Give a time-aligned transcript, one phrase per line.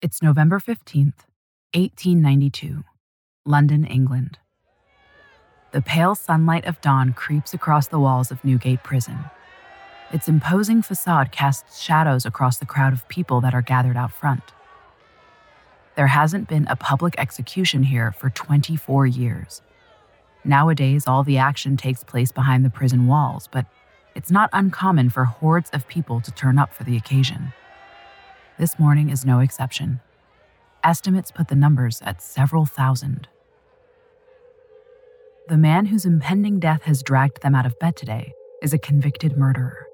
[0.00, 1.26] It's November 15th,
[1.74, 2.84] 1892,
[3.44, 4.38] London, England.
[5.72, 9.18] The pale sunlight of dawn creeps across the walls of Newgate Prison.
[10.12, 14.52] Its imposing facade casts shadows across the crowd of people that are gathered out front.
[15.96, 19.62] There hasn't been a public execution here for 24 years.
[20.44, 23.66] Nowadays, all the action takes place behind the prison walls, but
[24.14, 27.52] it's not uncommon for hordes of people to turn up for the occasion.
[28.58, 30.00] This morning is no exception.
[30.82, 33.28] Estimates put the numbers at several thousand.
[35.46, 39.36] The man whose impending death has dragged them out of bed today is a convicted
[39.36, 39.86] murderer.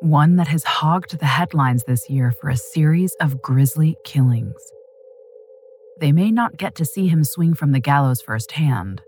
[0.00, 4.60] One that has hogged the headlines this year for a series of grisly killings.
[6.00, 9.02] They may not get to see him swing from the gallows firsthand,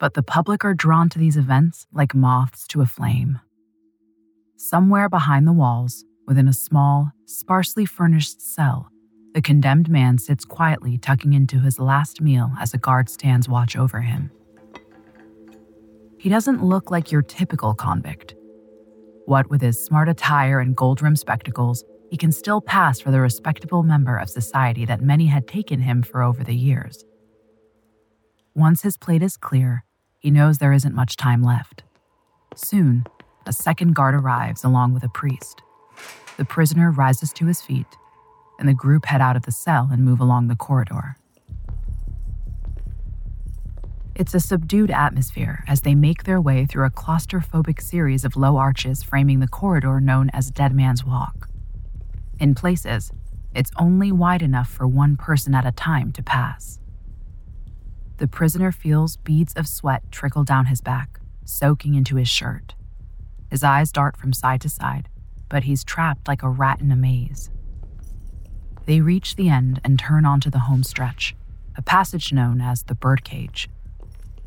[0.00, 3.40] but the public are drawn to these events like moths to a flame.
[4.56, 8.90] Somewhere behind the walls, Within a small, sparsely furnished cell,
[9.32, 13.76] the condemned man sits quietly tucking into his last meal as a guard stands watch
[13.76, 14.30] over him.
[16.18, 18.34] He doesn't look like your typical convict.
[19.24, 23.20] What with his smart attire and gold rimmed spectacles, he can still pass for the
[23.20, 27.06] respectable member of society that many had taken him for over the years.
[28.54, 29.82] Once his plate is clear,
[30.18, 31.84] he knows there isn't much time left.
[32.54, 33.06] Soon,
[33.46, 35.62] a second guard arrives along with a priest.
[36.38, 37.98] The prisoner rises to his feet,
[38.60, 41.16] and the group head out of the cell and move along the corridor.
[44.14, 48.56] It's a subdued atmosphere as they make their way through a claustrophobic series of low
[48.56, 51.48] arches framing the corridor known as Dead Man's Walk.
[52.38, 53.10] In places,
[53.52, 56.78] it's only wide enough for one person at a time to pass.
[58.18, 62.76] The prisoner feels beads of sweat trickle down his back, soaking into his shirt.
[63.50, 65.08] His eyes dart from side to side,
[65.48, 67.50] but he's trapped like a rat in a maze.
[68.86, 71.36] They reach the end and turn onto the home stretch,
[71.76, 73.68] a passage known as the birdcage.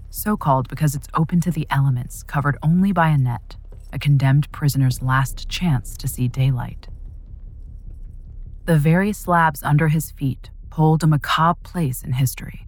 [0.10, 3.56] So called because it's open to the elements, covered only by a net,
[3.94, 6.88] a condemned prisoner's last chance to see daylight.
[8.66, 12.68] The very slabs under his feet hold a macabre place in history,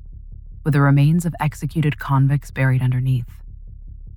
[0.63, 3.41] with the remains of executed convicts buried underneath.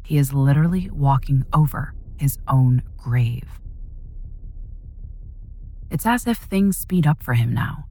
[0.04, 3.60] He is literally walking over his own grave.
[5.90, 7.86] It's as if things speed up for him now.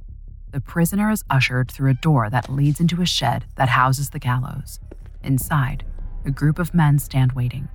[0.51, 4.19] The prisoner is ushered through a door that leads into a shed that houses the
[4.19, 4.79] gallows.
[5.23, 5.85] Inside,
[6.25, 7.69] a group of men stand waiting,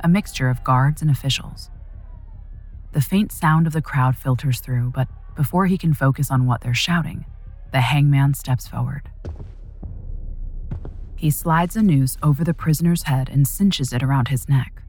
[0.00, 1.70] a mixture of guards and officials.
[2.92, 6.60] The faint sound of the crowd filters through, but before he can focus on what
[6.60, 7.24] they're shouting,
[7.72, 9.10] the hangman steps forward.
[11.16, 14.82] He slides a noose over the prisoner's head and cinches it around his neck.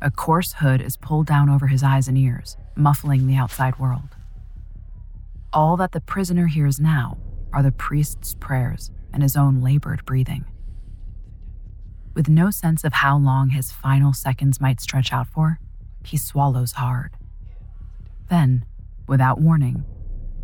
[0.00, 4.16] A coarse hood is pulled down over his eyes and ears, muffling the outside world.
[5.52, 7.18] All that the prisoner hears now
[7.52, 10.44] are the priest's prayers and his own labored breathing.
[12.14, 15.58] With no sense of how long his final seconds might stretch out for,
[16.04, 17.16] he swallows hard.
[18.28, 18.64] Then,
[19.08, 19.84] without warning,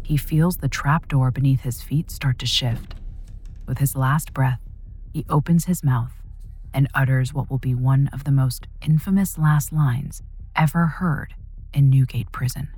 [0.03, 2.97] he feels the trap door beneath his feet start to shift.
[3.67, 4.61] With his last breath,
[5.13, 6.21] he opens his mouth
[6.75, 10.23] and utters what will be one of the most infamous last lines
[10.57, 11.35] ever heard
[11.73, 12.69] in Newgate Prison.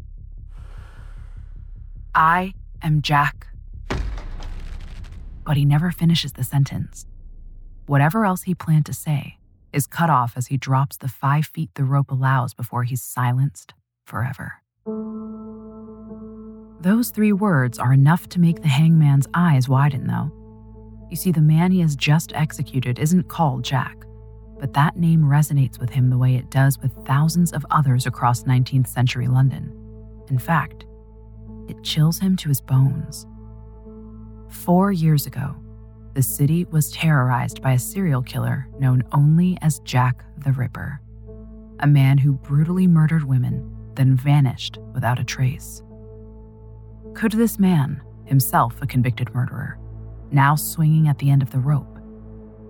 [2.14, 3.46] I am Jack.
[5.44, 7.06] But he never finishes the sentence.
[7.86, 9.38] Whatever else he planned to say
[9.72, 13.74] is cut off as he drops the five feet the rope allows before he's silenced
[14.04, 14.54] forever.
[16.80, 20.32] Those three words are enough to make the hangman's eyes widen, though.
[21.10, 24.04] You see, the man he has just executed isn't called Jack,
[24.60, 28.44] but that name resonates with him the way it does with thousands of others across
[28.44, 29.72] 19th century London.
[30.28, 30.84] In fact,
[31.68, 33.26] it chills him to his bones.
[34.48, 35.54] Four years ago,
[36.14, 41.00] the city was terrorized by a serial killer known only as Jack the Ripper,
[41.80, 45.82] a man who brutally murdered women, then vanished without a trace.
[47.14, 49.78] Could this man, himself a convicted murderer,
[50.30, 51.98] now swinging at the end of the rope,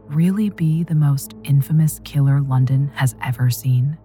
[0.06, 3.98] really be the most infamous killer London has ever seen?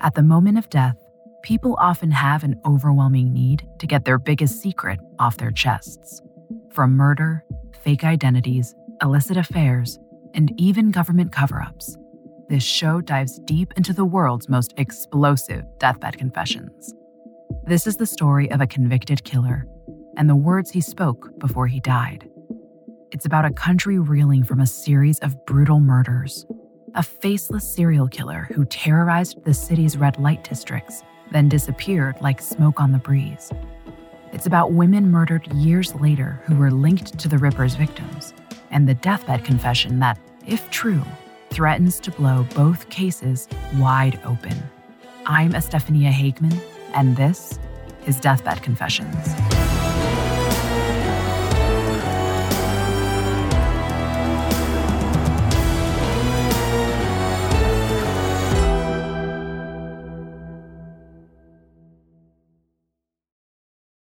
[0.00, 0.96] At the moment of death,
[1.42, 6.20] people often have an overwhelming need to get their biggest secret off their chests.
[6.70, 7.44] From murder,
[7.82, 9.98] fake identities, illicit affairs,
[10.34, 11.96] and even government cover ups,
[12.48, 16.94] this show dives deep into the world's most explosive deathbed confessions.
[17.64, 19.66] This is the story of a convicted killer
[20.16, 22.28] and the words he spoke before he died.
[23.12, 26.46] It's about a country reeling from a series of brutal murders
[26.96, 32.80] a faceless serial killer who terrorized the city's red light districts, then disappeared like smoke
[32.80, 33.52] on the breeze.
[34.32, 38.32] It's about women murdered years later who were linked to the Ripper's victims,
[38.70, 41.02] and the deathbed confession that, if true,
[41.50, 43.46] threatens to blow both cases
[43.76, 44.56] wide open.
[45.26, 46.58] I'm Estefania Hageman,
[46.94, 47.58] and this
[48.06, 49.55] is Deathbed Confessions.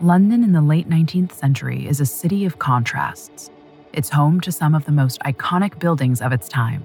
[0.00, 3.50] London in the late 19th century is a city of contrasts.
[3.92, 6.84] It's home to some of the most iconic buildings of its time.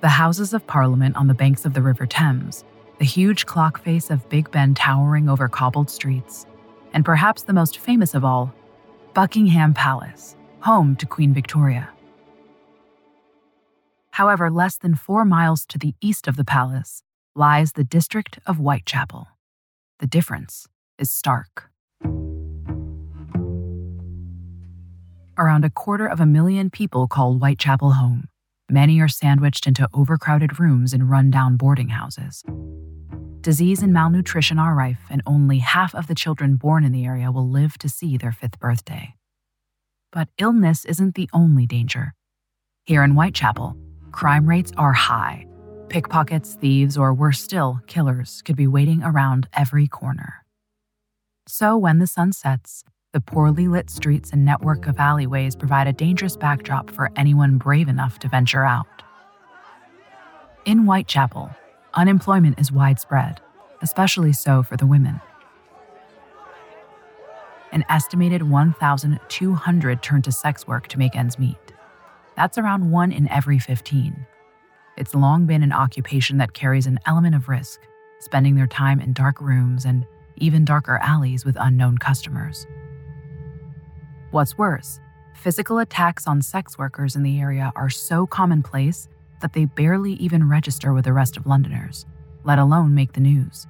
[0.00, 2.64] The Houses of Parliament on the banks of the River Thames,
[2.98, 6.46] the huge clock face of Big Ben towering over cobbled streets,
[6.92, 8.52] and perhaps the most famous of all,
[9.14, 11.88] Buckingham Palace, home to Queen Victoria.
[14.10, 17.04] However, less than four miles to the east of the palace
[17.36, 19.28] lies the district of Whitechapel.
[20.00, 20.66] The difference
[20.98, 21.70] is stark.
[25.36, 28.28] Around a quarter of a million people call Whitechapel home.
[28.70, 32.44] Many are sandwiched into overcrowded rooms in rundown boarding houses.
[33.40, 37.32] Disease and malnutrition are rife, and only half of the children born in the area
[37.32, 39.14] will live to see their fifth birthday.
[40.12, 42.14] But illness isn't the only danger.
[42.84, 43.76] Here in Whitechapel,
[44.12, 45.46] crime rates are high.
[45.88, 50.44] Pickpockets, thieves, or worse still, killers could be waiting around every corner.
[51.48, 52.84] So when the sun sets,
[53.14, 57.86] the poorly lit streets and network of alleyways provide a dangerous backdrop for anyone brave
[57.86, 59.04] enough to venture out.
[60.64, 61.48] In Whitechapel,
[61.94, 63.40] unemployment is widespread,
[63.82, 65.20] especially so for the women.
[67.70, 71.72] An estimated 1,200 turn to sex work to make ends meet.
[72.36, 74.26] That's around one in every 15.
[74.96, 77.80] It's long been an occupation that carries an element of risk,
[78.18, 80.04] spending their time in dark rooms and
[80.36, 82.66] even darker alleys with unknown customers.
[84.34, 84.98] What's worse,
[85.32, 89.08] physical attacks on sex workers in the area are so commonplace
[89.40, 92.04] that they barely even register with the rest of Londoners,
[92.42, 93.68] let alone make the news.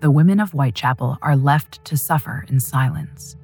[0.00, 3.36] The women of Whitechapel are left to suffer in silence.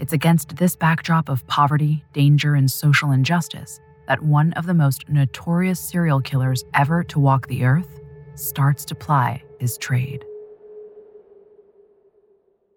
[0.00, 5.08] It's against this backdrop of poverty, danger, and social injustice that one of the most
[5.08, 8.00] notorious serial killers ever to walk the earth
[8.34, 10.26] starts to ply his trade.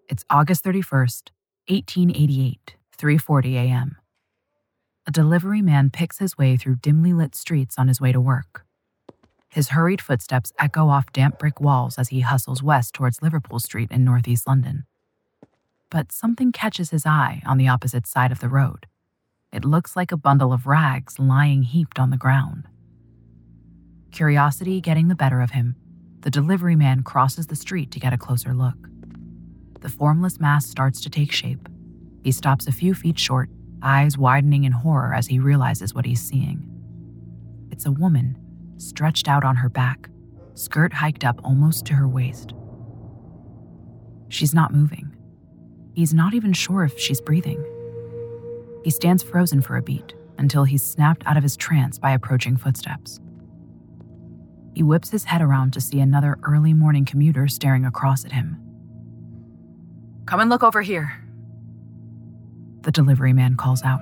[0.08, 1.28] It's August 31st,
[1.68, 3.96] 1888, 3:40 a.m.
[5.06, 8.66] A delivery man picks his way through dimly lit streets on his way to work.
[9.48, 13.92] His hurried footsteps echo off damp brick walls as he hustles west towards Liverpool Street
[13.92, 14.86] in northeast London.
[15.88, 18.86] But something catches his eye on the opposite side of the road.
[19.52, 22.64] It looks like a bundle of rags lying heaped on the ground.
[24.10, 25.76] Curiosity getting the better of him,
[26.22, 28.88] the delivery man crosses the street to get a closer look
[29.82, 31.68] the formless mass starts to take shape.
[32.22, 33.50] He stops a few feet short,
[33.82, 36.68] eyes widening in horror as he realizes what he's seeing.
[37.70, 38.38] It's a woman,
[38.76, 40.08] stretched out on her back,
[40.54, 42.54] skirt hiked up almost to her waist.
[44.28, 45.16] She's not moving.
[45.94, 47.62] He's not even sure if she's breathing.
[48.84, 52.56] He stands frozen for a beat until he's snapped out of his trance by approaching
[52.56, 53.20] footsteps.
[54.74, 58.61] He whips his head around to see another early morning commuter staring across at him.
[60.26, 61.12] Come and look over here,
[62.82, 64.00] the delivery man calls out.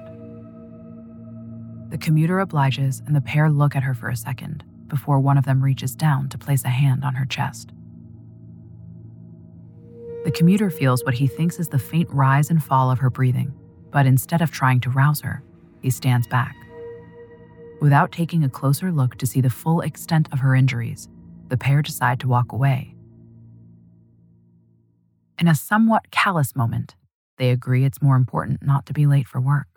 [1.91, 5.45] The commuter obliges, and the pair look at her for a second before one of
[5.45, 7.73] them reaches down to place a hand on her chest.
[10.25, 13.53] The commuter feels what he thinks is the faint rise and fall of her breathing,
[13.91, 15.43] but instead of trying to rouse her,
[15.81, 16.55] he stands back.
[17.81, 21.09] Without taking a closer look to see the full extent of her injuries,
[21.49, 22.95] the pair decide to walk away.
[25.41, 26.97] In a somewhat callous moment,
[27.39, 29.69] they agree it's more important not to be late for work.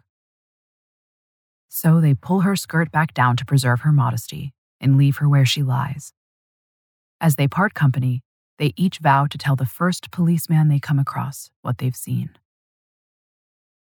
[1.69, 5.45] So they pull her skirt back down to preserve her modesty and leave her where
[5.45, 6.11] she lies.
[7.21, 8.23] As they part company,
[8.59, 12.31] they each vow to tell the first policeman they come across what they've seen.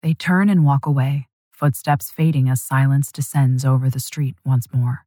[0.02, 5.06] They turn and walk away, footsteps fading as silence descends over the street once more.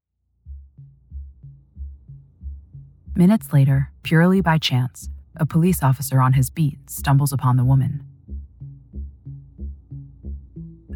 [3.15, 8.03] Minutes later, purely by chance, a police officer on his beat stumbles upon the woman.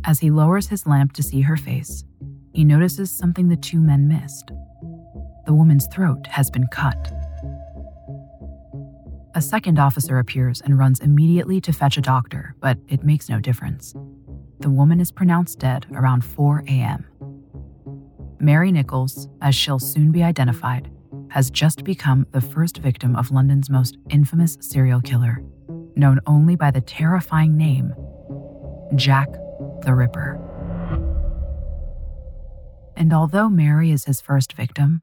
[0.03, 2.03] As he lowers his lamp to see her face,
[2.53, 4.51] he notices something the two men missed.
[5.45, 7.11] The woman's throat has been cut.
[9.35, 13.39] A second officer appears and runs immediately to fetch a doctor, but it makes no
[13.39, 13.93] difference
[14.59, 17.05] the woman is pronounced dead around 4 a.m.
[18.39, 20.89] Mary Nichols, as she'll soon be identified,
[21.29, 25.43] has just become the first victim of London's most infamous serial killer,
[25.95, 27.93] known only by the terrifying name
[28.95, 29.29] Jack
[29.81, 30.39] the Ripper.
[32.95, 35.01] And although Mary is his first victim,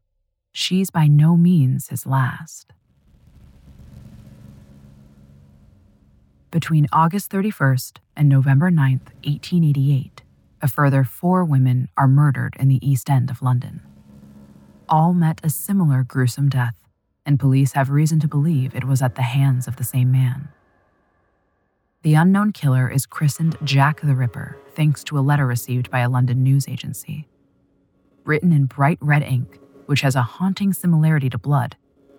[0.52, 2.72] she's by no means his last.
[6.50, 10.22] Between August 31st and November 9th, 1888,
[10.62, 13.82] a further four women are murdered in the East End of London.
[14.94, 16.76] All met a similar gruesome death,
[17.26, 20.50] and police have reason to believe it was at the hands of the same man.
[22.02, 26.08] The unknown killer is christened Jack the Ripper thanks to a letter received by a
[26.08, 27.26] London news agency.
[28.22, 31.74] Written in bright red ink, which has a haunting similarity to blood,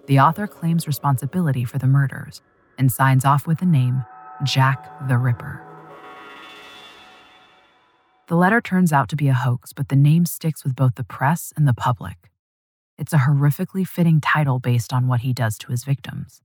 [0.08, 2.42] the author claims responsibility for the murders
[2.78, 4.04] and signs off with the name
[4.44, 5.62] Jack the Ripper.
[8.28, 11.06] The letter turns out to be a hoax, but the name sticks with both the
[11.06, 12.32] press and the public.
[12.98, 16.42] It's a horrifically fitting title based on what he does to his victims.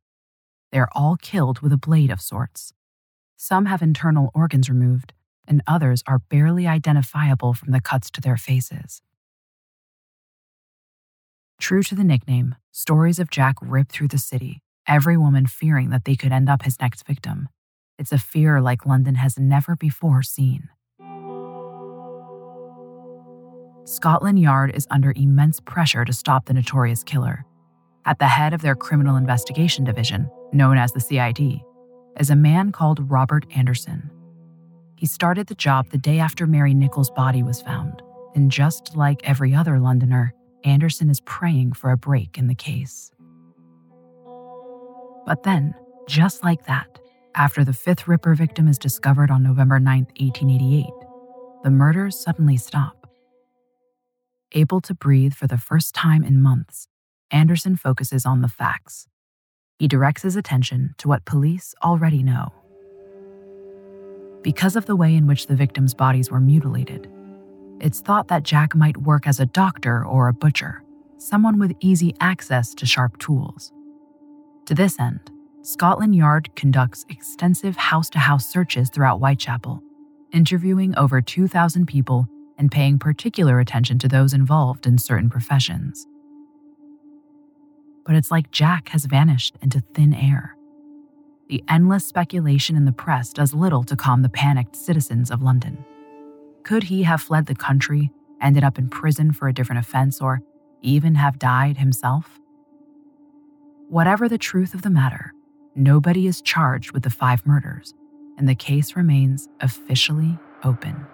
[0.72, 2.72] They're all killed with a blade of sorts.
[3.36, 5.12] Some have internal organs removed,
[5.46, 9.00] and others are barely identifiable from the cuts to their faces.
[11.60, 16.04] True to the nickname, stories of Jack rip through the city, every woman fearing that
[16.04, 17.48] they could end up his next victim.
[17.98, 20.70] It's a fear like London has never before seen.
[23.90, 27.44] Scotland Yard is under immense pressure to stop the notorious killer.
[28.06, 31.60] At the head of their criminal investigation division, known as the CID,
[32.20, 34.08] is a man called Robert Anderson.
[34.94, 38.00] He started the job the day after Mary Nichols' body was found,
[38.36, 43.10] and just like every other Londoner, Anderson is praying for a break in the case.
[45.26, 45.74] But then,
[46.06, 47.00] just like that,
[47.34, 50.86] after the fifth Ripper victim is discovered on November 9, 1888,
[51.64, 52.99] the murders suddenly stop.
[54.52, 56.88] Able to breathe for the first time in months,
[57.30, 59.06] Anderson focuses on the facts.
[59.78, 62.52] He directs his attention to what police already know.
[64.42, 67.08] Because of the way in which the victims' bodies were mutilated,
[67.80, 70.82] it's thought that Jack might work as a doctor or a butcher,
[71.18, 73.72] someone with easy access to sharp tools.
[74.66, 75.30] To this end,
[75.62, 79.80] Scotland Yard conducts extensive house to house searches throughout Whitechapel,
[80.32, 82.26] interviewing over 2,000 people
[82.60, 86.06] and paying particular attention to those involved in certain professions.
[88.04, 90.56] But it's like Jack has vanished into thin air.
[91.48, 95.82] The endless speculation in the press does little to calm the panicked citizens of London.
[96.62, 98.10] Could he have fled the country,
[98.42, 100.42] ended up in prison for a different offense, or
[100.82, 102.38] even have died himself?
[103.88, 105.32] Whatever the truth of the matter,
[105.74, 107.94] nobody is charged with the five murders,
[108.36, 111.06] and the case remains officially open.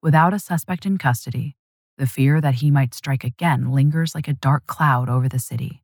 [0.00, 1.56] Without a suspect in custody,
[1.96, 5.82] the fear that he might strike again lingers like a dark cloud over the city.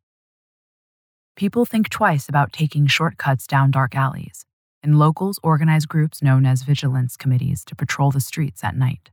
[1.34, 4.46] People think twice about taking shortcuts down dark alleys,
[4.84, 9.10] and locals organize groups known as vigilance committees to patrol the streets at night.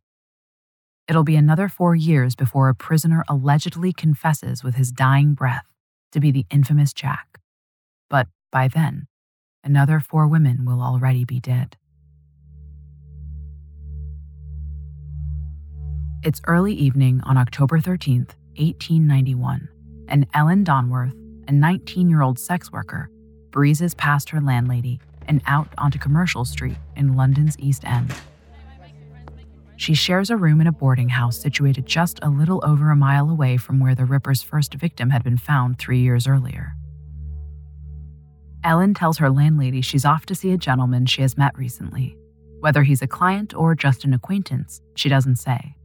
[1.08, 5.66] It'll be another four years before a prisoner allegedly confesses with his dying breath
[6.12, 7.40] to be the infamous Jack.
[8.08, 9.08] But by then,
[9.64, 11.76] another four women will already be dead.
[16.24, 19.68] It's early evening on October 13th, 1891,
[20.08, 21.16] and Ellen Donworth,
[21.48, 23.10] a 19 year old sex worker,
[23.50, 28.14] breezes past her landlady and out onto Commercial Street in London's East End.
[29.78, 33.28] She shares a room in a boarding house situated just a little over a mile
[33.28, 36.76] away from where the Ripper's first victim had been found three years earlier.
[38.64, 42.16] Ellen tells her landlady she's off to see a gentleman she has met recently.
[42.60, 45.76] Whether he's a client or just an acquaintance, she doesn't say.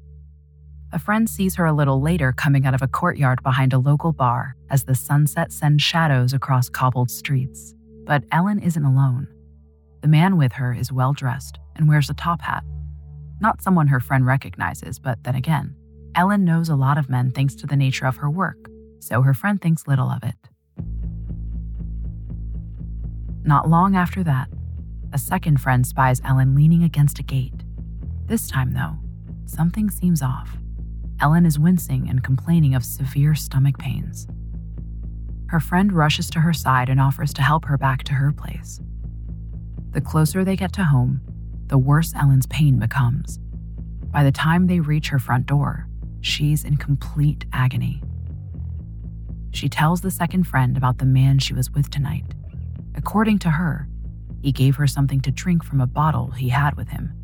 [0.93, 4.13] A friend sees her a little later coming out of a courtyard behind a local
[4.13, 7.75] bar as the sunset sends shadows across cobbled streets.
[8.05, 9.27] But Ellen isn't alone.
[10.03, 12.63] The man with her is well dressed and wears a top hat.
[13.41, 15.75] Not someone her friend recognizes, but then again,
[16.15, 19.35] Ellen knows a lot of men thanks to the nature of her work, so her
[19.35, 20.37] friend thinks little of it.
[23.43, 24.49] Not long after that,
[25.13, 27.65] a second friend spies Ellen leaning against a gate.
[28.27, 28.97] This time, though,
[29.47, 30.57] something seems off.
[31.21, 34.27] Ellen is wincing and complaining of severe stomach pains.
[35.49, 38.81] Her friend rushes to her side and offers to help her back to her place.
[39.93, 41.23] The closer they get to home,
[41.69, 43.39] the worse Ellen's pain becomes.
[44.11, 45.89] By the time they reach her front door,
[46.21, 48.03] she's in complete agony.
[49.53, 52.35] She tells the second friend about the man she was with tonight.
[52.95, 53.89] According to her,
[54.43, 57.15] he gave her something to drink from a bottle he had with him.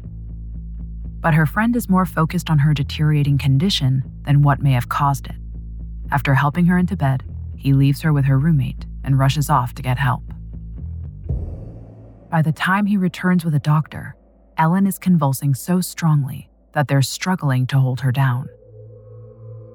[1.23, 5.27] But her friend is more focused on her deteriorating condition than what may have caused
[5.29, 5.37] it.
[6.11, 7.23] After helping her into bed,
[7.57, 10.25] he leaves her with her roommate and rushes off to get help.
[12.31, 14.17] By the time he returns with a doctor,
[14.59, 18.49] Ellen is convulsing so strongly that they're struggling to hold her down.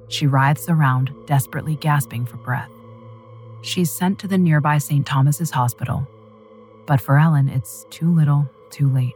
[0.08, 2.70] She writhes around, desperately gasping for breath.
[3.62, 5.06] She's sent to the nearby St.
[5.06, 6.06] Thomas's Hospital,
[6.86, 9.14] but for Ellen, it's too little, too late.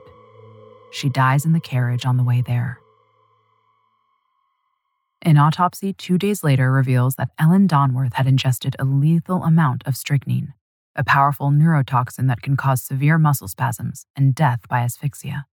[0.92, 2.78] She dies in the carriage on the way there.
[5.22, 9.96] An autopsy two days later reveals that Ellen Donworth had ingested a lethal amount of
[9.96, 10.52] strychnine,
[10.94, 15.46] a powerful neurotoxin that can cause severe muscle spasms and death by asphyxia.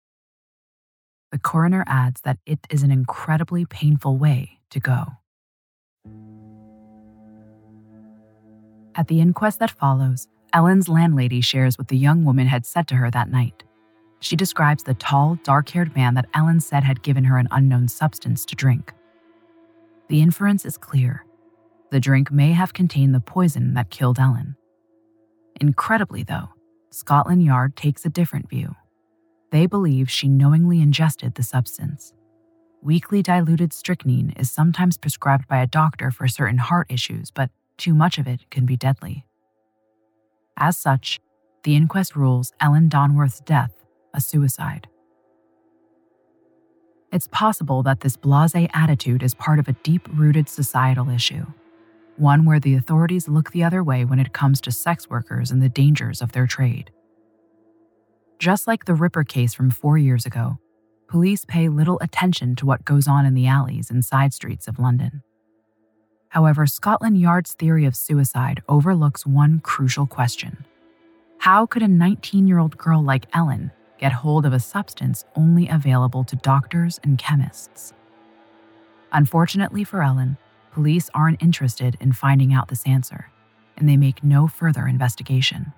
[1.31, 5.05] The coroner adds that it is an incredibly painful way to go.
[8.95, 12.97] At the inquest that follows, Ellen's landlady shares what the young woman had said to
[12.97, 13.63] her that night.
[14.21, 17.89] She describes the tall, dark haired man that Ellen said had given her an unknown
[17.89, 18.93] substance to drink.
[20.09, 21.25] The inference is clear.
[21.91, 24.57] The drink may have contained the poison that killed Ellen.
[25.61, 26.51] Incredibly, though,
[26.91, 28.75] Scotland Yard takes a different view.
[29.51, 32.13] They believe she knowingly ingested the substance.
[32.83, 37.95] Weakly diluted strychnine is sometimes prescribed by a doctor for certain heart issues, but too
[37.95, 39.25] much of it can be deadly.
[40.57, 41.21] As such,
[41.65, 43.78] the inquest rules Ellen Donworth's death
[44.15, 44.89] a suicide.
[47.11, 51.47] It's possible that this blase attitude is part of a deep rooted societal issue,
[52.17, 55.63] one where the authorities look the other way when it comes to sex workers and
[55.63, 56.91] the dangers of their trade.
[58.39, 60.59] Just like the Ripper case from four years ago,
[61.09, 64.79] police pay little attention to what goes on in the alleys and side streets of
[64.79, 65.23] London.
[66.29, 70.67] However, Scotland Yard's theory of suicide overlooks one crucial question
[71.39, 75.69] How could a 19 year old girl like Ellen get hold of a substance only
[75.69, 77.93] available to doctors and chemists?
[79.13, 80.37] Unfortunately for Ellen,
[80.73, 83.31] police aren't interested in finding out this answer,
[83.77, 85.73] and they make no further investigation.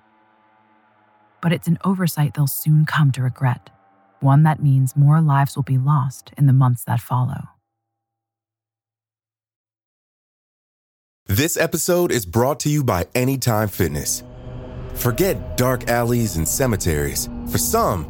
[1.41, 3.71] But it's an oversight they'll soon come to regret,
[4.21, 7.49] one that means more lives will be lost in the months that follow.
[11.27, 14.25] This episode is brought to you by Anytime Fitness.
[14.95, 17.29] Forget dark alleys and cemeteries.
[17.49, 18.10] For some,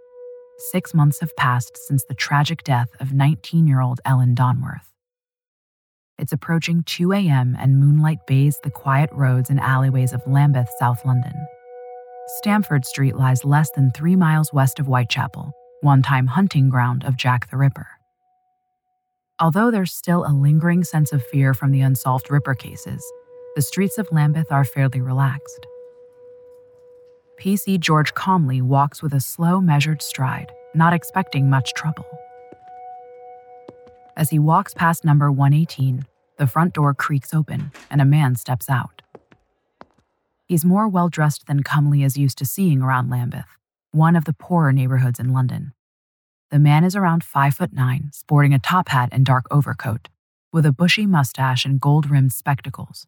[0.69, 4.91] Six months have passed since the tragic death of 19 year old Ellen Donworth.
[6.19, 11.03] It's approaching 2 a.m., and moonlight bathes the quiet roads and alleyways of Lambeth, South
[11.03, 11.33] London.
[12.37, 17.17] Stamford Street lies less than three miles west of Whitechapel, one time hunting ground of
[17.17, 17.87] Jack the Ripper.
[19.39, 23.03] Although there's still a lingering sense of fear from the unsolved Ripper cases,
[23.55, 25.65] the streets of Lambeth are fairly relaxed.
[27.41, 32.05] PC George calmly walks with a slow, measured stride, not expecting much trouble.
[34.15, 36.05] As he walks past number 118,
[36.37, 39.01] The front door creaks open and a man steps out.
[40.47, 43.57] He's more well dressed than Cumley is used to seeing around Lambeth,
[43.91, 45.73] one of the poorer neighborhoods in London.
[46.51, 50.09] The man is around five foot nine, sporting a top hat and dark overcoat,
[50.53, 53.07] with a bushy mustache and gold rimmed spectacles.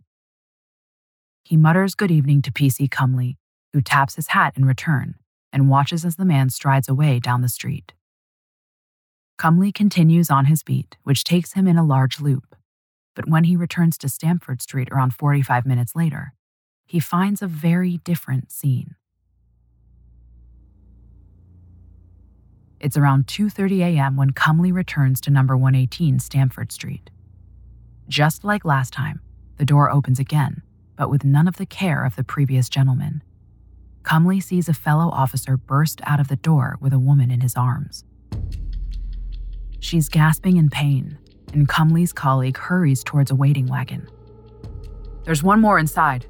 [1.43, 3.37] He mutters good evening to PC Cumley,
[3.73, 5.15] who taps his hat in return
[5.51, 7.91] and watches as the man strides away down the street.
[9.37, 12.55] Cumley continues on his beat, which takes him in a large loop.
[13.15, 16.33] But when he returns to Stamford Street around 45 minutes later,
[16.85, 18.95] he finds a very different scene.
[22.79, 24.17] It's around 2:30 a.m.
[24.17, 27.09] when Cumley returns to number 118 Stamford Street.
[28.09, 29.21] Just like last time,
[29.57, 30.61] the door opens again,
[30.97, 33.23] but with none of the care of the previous gentleman.
[34.03, 37.55] Cumley sees a fellow officer burst out of the door with a woman in his
[37.55, 38.03] arms.
[39.79, 41.17] She's gasping in pain,
[41.53, 44.07] and Cumley's colleague hurries towards a waiting wagon.
[45.23, 46.25] There's one more inside,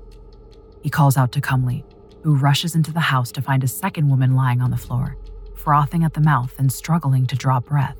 [0.84, 1.84] he calls out to Cumley,
[2.24, 5.18] who rushes into the house to find a second woman lying on the floor
[5.56, 7.96] frothing at the mouth and struggling to draw breath.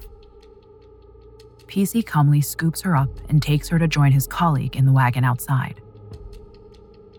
[1.68, 5.24] PC Cumley scoops her up and takes her to join his colleague in the wagon
[5.24, 5.82] outside.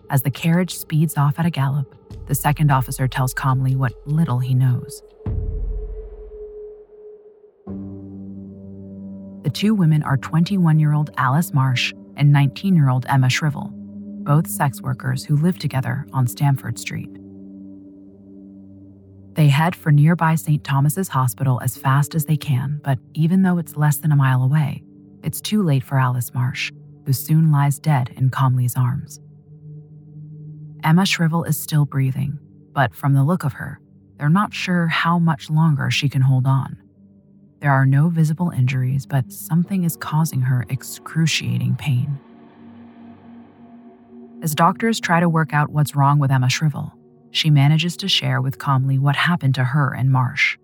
[0.07, 1.94] As the carriage speeds off at a gallop,
[2.27, 5.01] the second officer tells Cumley what little he knows.
[9.43, 13.69] The two women are 21 year old Alice Marsh and 19 year old Emma Shrivell,
[14.23, 17.09] both sex workers who live together on Stamford Street.
[19.35, 20.63] They head for nearby St.
[20.63, 24.41] Thomas's Hospital as fast as they can, but even though it's less than a mile
[24.41, 24.81] away,
[25.23, 26.71] it's too late for Alice Marsh,
[27.05, 29.19] who soon lies dead in Cumley's arms.
[30.85, 32.37] Emma Shrivell is still breathing,
[32.71, 33.79] but from the look of her,
[34.19, 36.77] they're not sure how much longer she can hold on.
[37.59, 42.19] There are no visible injuries, but something is causing her excruciating pain.
[44.43, 46.91] As doctors try to work out what's wrong with Emma Shrivell,
[47.31, 50.55] she manages to share with Cumley what happened to her and Marsh.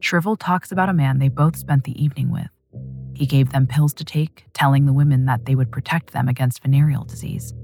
[0.00, 2.48] Shrivell talks about a man they both spent the evening with.
[3.16, 6.62] He gave them pills to take, telling the women that they would protect them against
[6.62, 7.54] venereal disease.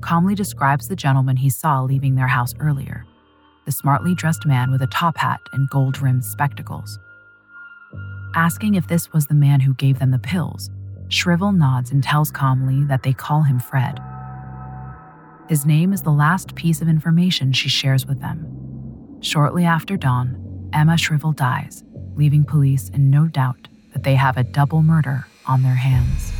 [0.00, 3.06] Cumley describes the gentleman he saw leaving their house earlier
[3.64, 7.00] the smartly dressed man with a top hat and gold rimmed spectacles.
[8.36, 10.70] Asking if this was the man who gave them the pills,
[11.08, 13.98] Shrivell nods and tells Cumley that they call him Fred.
[15.48, 19.18] His name is the last piece of information she shares with them.
[19.20, 21.82] Shortly after dawn, Emma Shrivell dies,
[22.14, 23.66] leaving police in no doubt
[23.96, 26.30] that they have a double murder on their hands.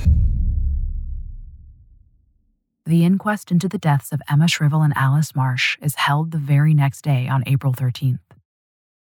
[2.84, 6.74] The inquest into the deaths of Emma Shrivell and Alice Marsh is held the very
[6.74, 8.18] next day on April 13th.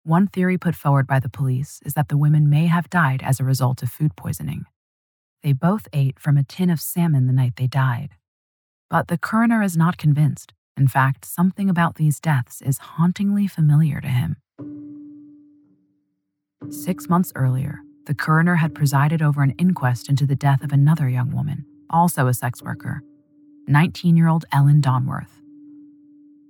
[0.04, 3.40] One theory put forward by the police is that the women may have died as
[3.40, 4.66] a result of food poisoning.
[5.42, 8.10] They both ate from a tin of salmon the night they died,
[8.88, 10.52] but the coroner is not convinced.
[10.76, 14.36] In fact, something about these deaths is hauntingly familiar to him.
[16.70, 21.10] Six months earlier, the coroner had presided over an inquest into the death of another
[21.10, 23.02] young woman, also a sex worker,
[23.66, 25.42] 19 year old Ellen Donworth.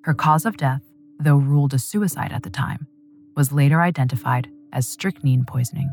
[0.02, 0.82] Her cause of death,
[1.18, 2.86] though ruled a suicide at the time,
[3.34, 5.90] was later identified as strychnine poisoning.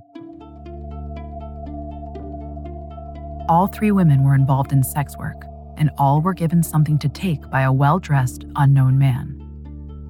[3.49, 5.45] All three women were involved in sex work,
[5.77, 9.41] and all were given something to take by a well dressed, unknown man.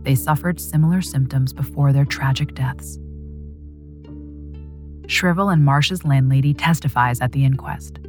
[0.04, 3.00] They suffered similar symptoms before their tragic deaths.
[5.08, 8.00] Shrivell and Marsh's landlady testifies at the inquest.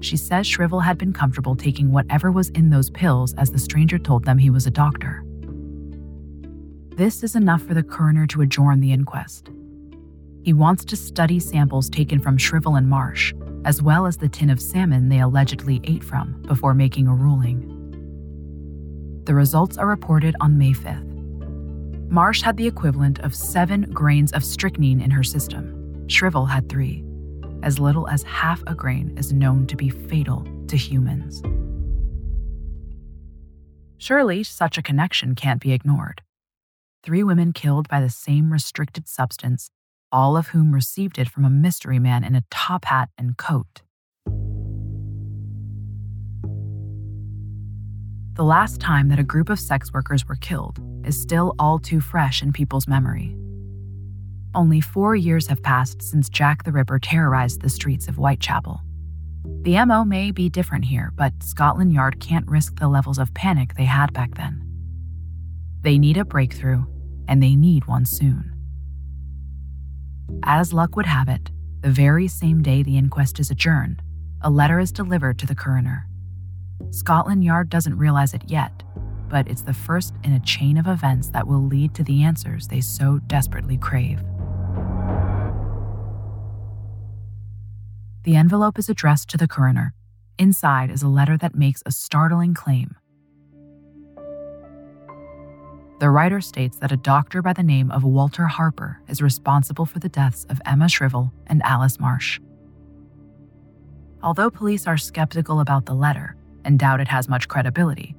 [0.00, 3.98] She says Shrivell had been comfortable taking whatever was in those pills as the stranger
[3.98, 5.24] told them he was a doctor.
[6.96, 9.50] This is enough for the coroner to adjourn the inquest.
[10.42, 13.32] He wants to study samples taken from Shrivell and Marsh
[13.64, 17.70] as well as the tin of salmon they allegedly ate from before making a ruling.
[19.24, 21.10] The results are reported on May 5th.
[22.10, 25.73] Marsh had the equivalent of seven grains of strychnine in her system.
[26.06, 27.04] Shrivell had three.
[27.62, 31.42] As little as half a grain is known to be fatal to humans.
[33.98, 36.22] Surely, such a connection can't be ignored.
[37.02, 39.70] Three women killed by the same restricted substance
[40.14, 43.82] all of whom received it from a mystery man in a top hat and coat.
[48.34, 52.00] The last time that a group of sex workers were killed is still all too
[52.00, 53.36] fresh in people's memory.
[54.54, 58.80] Only four years have passed since Jack the Ripper terrorized the streets of Whitechapel.
[59.62, 63.74] The MO may be different here, but Scotland Yard can't risk the levels of panic
[63.74, 64.62] they had back then.
[65.80, 66.84] They need a breakthrough,
[67.26, 68.52] and they need one soon.
[70.44, 74.02] As luck would have it, the very same day the inquest is adjourned,
[74.40, 76.06] a letter is delivered to the coroner.
[76.90, 78.84] Scotland Yard doesn't realize it yet,
[79.28, 82.68] but it's the first in a chain of events that will lead to the answers
[82.68, 84.22] they so desperately crave.
[88.24, 89.92] The envelope is addressed to the coroner.
[90.38, 92.96] Inside is a letter that makes a startling claim.
[96.00, 99.98] The writer states that a doctor by the name of Walter Harper is responsible for
[99.98, 102.40] the deaths of Emma Shrivell and Alice Marsh.
[104.22, 106.34] Although police are skeptical about the letter
[106.64, 108.16] and doubt it has much credibility,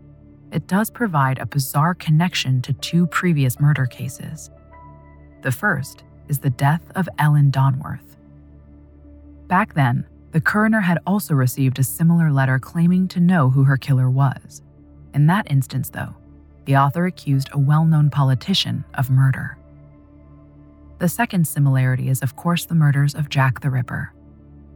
[0.51, 4.51] it does provide a bizarre connection to two previous murder cases.
[5.41, 8.14] The first is the death of Ellen Donworth.
[9.47, 13.77] Back then, the coroner had also received a similar letter claiming to know who her
[13.77, 14.61] killer was.
[15.13, 16.15] In that instance, though,
[16.65, 19.57] the author accused a well known politician of murder.
[20.97, 24.13] The second similarity is, of course, the murders of Jack the Ripper.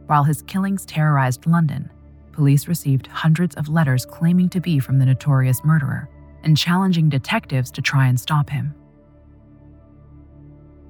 [0.06, 1.90] While his killings terrorized London,
[2.32, 6.08] police received hundreds of letters claiming to be from the notorious murderer
[6.42, 8.74] and challenging detectives to try and stop him.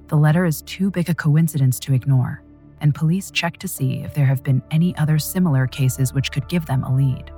[0.07, 2.43] The letter is too big a coincidence to ignore,
[2.81, 6.47] and police check to see if there have been any other similar cases which could
[6.49, 7.31] give them a lead.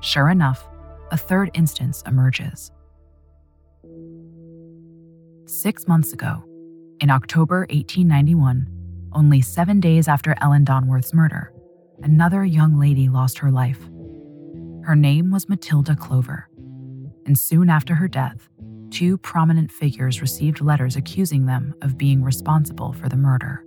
[0.00, 0.68] Sure enough,
[1.10, 2.70] a third instance emerges.
[5.46, 6.44] Six months ago,
[7.00, 8.68] in October 1891,
[9.12, 11.52] only seven days after Ellen Donworth's murder,
[12.02, 13.80] another young lady lost her life.
[14.84, 16.48] Her name was Matilda Clover,
[17.26, 18.48] and soon after her death,
[18.90, 23.63] two prominent figures received letters accusing them of being responsible for the murder.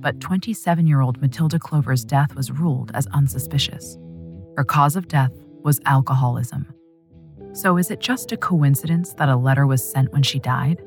[0.00, 3.98] But 27 year old Matilda Clover's death was ruled as unsuspicious.
[4.56, 5.32] Her cause of death
[5.62, 6.66] was alcoholism.
[7.52, 10.82] So, is it just a coincidence that a letter was sent when she died?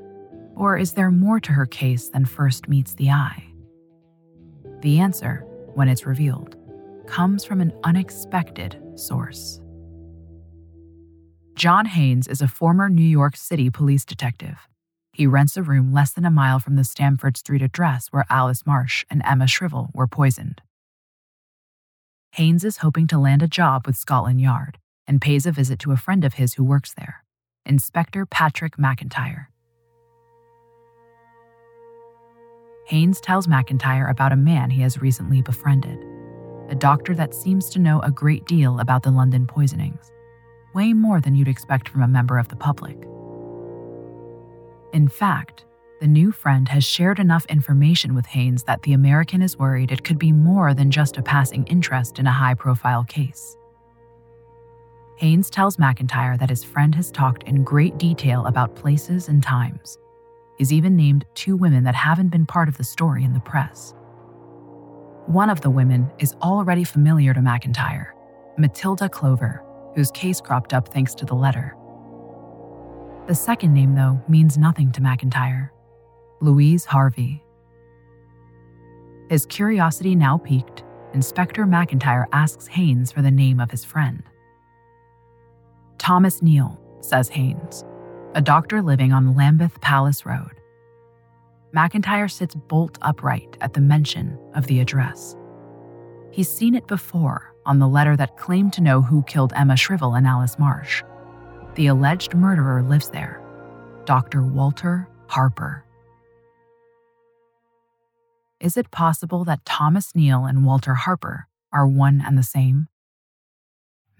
[0.55, 3.43] Or is there more to her case than first meets the eye?
[4.81, 6.55] The answer when it's revealed,
[7.07, 9.59] comes from an unexpected source.
[11.55, 14.57] John Haynes is a former New York City police detective.
[15.13, 18.65] He rents a room less than a mile from the Stamford Street address where Alice
[18.65, 20.61] Marsh and Emma Shrivell were poisoned.
[22.31, 25.91] Haynes is hoping to land a job with Scotland Yard and pays a visit to
[25.91, 27.23] a friend of his who works there,
[27.63, 29.45] Inspector Patrick McIntyre.
[32.87, 36.03] Haynes tells McIntyre about a man he has recently befriended,
[36.69, 40.11] a doctor that seems to know a great deal about the London poisonings,
[40.73, 42.97] way more than you'd expect from a member of the public.
[44.93, 45.65] In fact,
[45.99, 50.03] the new friend has shared enough information with Haynes that the American is worried it
[50.03, 53.57] could be more than just a passing interest in a high profile case.
[55.17, 59.97] Haynes tells McIntyre that his friend has talked in great detail about places and times,
[60.57, 63.93] He's even named two women that haven't been part of the story in the press.
[65.25, 68.07] One of the women is already familiar to McIntyre
[68.57, 69.63] Matilda Clover,
[69.95, 71.75] whose case cropped up thanks to the letter.
[73.27, 75.69] The second name, though, means nothing to McIntyre
[76.41, 77.41] Louise Harvey.
[79.29, 80.83] His curiosity now piqued,
[81.13, 84.23] Inspector McIntyre asks Haynes for the name of his friend.
[85.97, 87.85] Thomas Neill, says Haynes
[88.35, 90.59] a doctor living on Lambeth Palace Road.
[91.75, 95.35] McIntyre sits bolt upright at the mention of the address.
[96.31, 100.17] He's seen it before on the letter that claimed to know who killed Emma Shrivell
[100.17, 101.03] and Alice Marsh.
[101.75, 103.41] The alleged murderer lives there,
[104.05, 104.43] Dr.
[104.43, 105.83] Walter Harper.
[108.59, 112.89] Is it possible that Thomas Neill and Walter Harper are one and the same?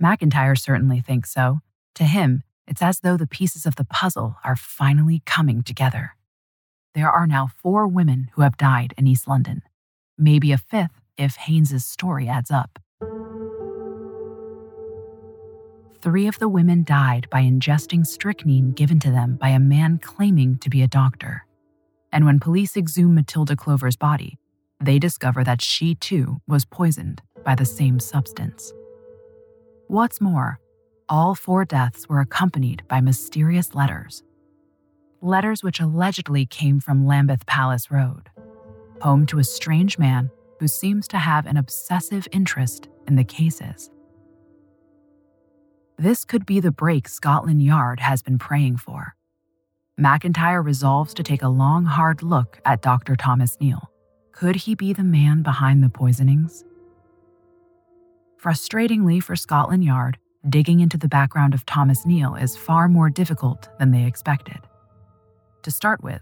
[0.02, 1.60] McIntyre certainly thinks so.
[1.96, 6.16] To him, it's as though the pieces of the puzzle are finally coming together.
[6.96, 9.62] There are now four women who have died in East London,
[10.18, 12.80] maybe a fifth if Haynes's story adds up.
[16.04, 20.58] Three of the women died by ingesting strychnine given to them by a man claiming
[20.58, 21.46] to be a doctor.
[22.12, 24.38] And when police exhume Matilda Clover's body,
[24.82, 28.74] they discover that she too was poisoned by the same substance.
[29.88, 30.60] What's more,
[31.08, 34.24] all four deaths were accompanied by mysterious letters.
[35.22, 38.30] Letters which allegedly came from Lambeth Palace Road,
[39.00, 43.90] home to a strange man who seems to have an obsessive interest in the cases.
[45.98, 49.16] This could be the break Scotland Yard has been praying for.
[50.00, 53.16] McIntyre resolves to take a long, hard look at Dr.
[53.16, 53.92] Thomas Neill.
[54.32, 56.66] Could he be the man behind the poisonings?
[58.42, 60.18] Frustratingly for Scotland Yard,
[60.50, 64.60] digging into the background of Thomas Neill is far more difficult than they expected.
[65.62, 66.22] To start with,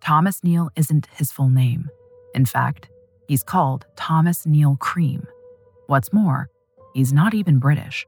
[0.00, 1.88] Thomas Neill isn't his full name.
[2.34, 2.88] In fact,
[3.26, 5.26] He's called Thomas Neill Cream.
[5.86, 6.50] What's more,
[6.92, 8.06] he's not even British.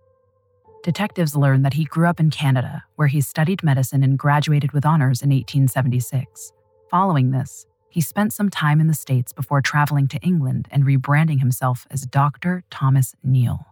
[0.86, 4.86] Detectives learn that he grew up in Canada, where he studied medicine and graduated with
[4.86, 6.52] honors in 1876.
[6.92, 11.40] Following this, he spent some time in the States before traveling to England and rebranding
[11.40, 12.62] himself as Dr.
[12.70, 13.66] Thomas Neill.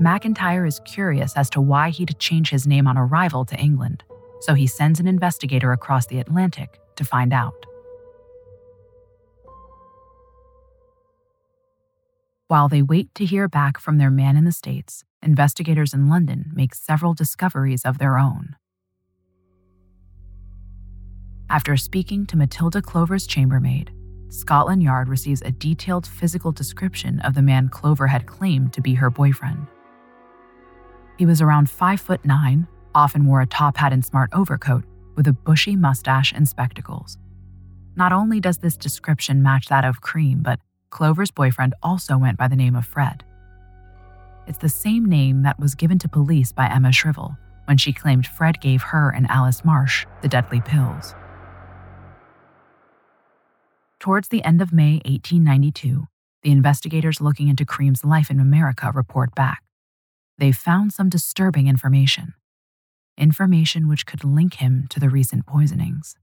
[0.00, 4.04] McIntyre is curious as to why he'd change his name on arrival to England,
[4.38, 7.66] so he sends an investigator across the Atlantic to find out.
[12.46, 16.50] While they wait to hear back from their man in the States, investigators in London
[16.54, 18.56] make several discoveries of their own.
[21.50, 23.90] After speaking to Matilda Clover's chambermaid,
[24.28, 28.94] Scotland Yard receives a detailed physical description of the man Clover had claimed to be
[28.94, 29.66] her boyfriend.
[31.16, 34.84] He was around 5 foot 9, often wore a top hat and smart overcoat,
[35.16, 37.16] with a bushy mustache and spectacles.
[37.96, 42.46] Not only does this description match that of Cream, but Clover's boyfriend also went by
[42.46, 43.24] the name of Fred.
[44.48, 48.26] It's the same name that was given to police by Emma Shrivell when she claimed
[48.26, 51.14] Fred gave her and Alice Marsh the deadly pills.
[54.00, 56.06] Towards the end of May 1892,
[56.42, 59.62] the investigators looking into Cream's life in America report back.
[60.38, 62.32] They found some disturbing information.
[63.18, 66.16] Information which could link him to the recent poisonings.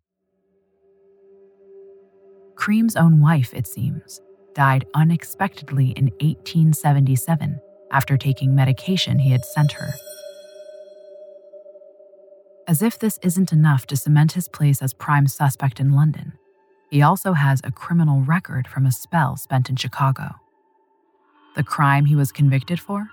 [2.55, 4.19] Cream's own wife, it seems,
[4.55, 7.59] died unexpectedly in 1877
[7.95, 9.93] after taking medication he had sent her.
[12.67, 16.33] As if this isn't enough to cement his place as prime suspect in London,
[16.91, 20.35] he also has a criminal record from a spell spent in Chicago.
[21.55, 23.07] The crime he was convicted for?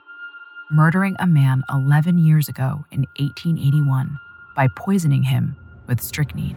[0.73, 4.19] Murdering a man 11 years ago in 1881
[4.57, 5.55] by poisoning him
[5.87, 6.57] with strychnine.